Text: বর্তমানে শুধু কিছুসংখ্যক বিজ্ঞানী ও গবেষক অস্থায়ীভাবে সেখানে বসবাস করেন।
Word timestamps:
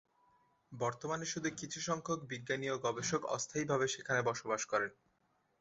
বর্তমানে 0.71 1.25
শুধু 1.25 1.49
কিছুসংখ্যক 1.59 2.19
বিজ্ঞানী 2.31 2.67
ও 2.69 2.85
গবেষক 2.85 3.21
অস্থায়ীভাবে 3.35 3.85
সেখানে 3.87 4.21
বসবাস 4.29 4.61
করেন। 4.71 4.91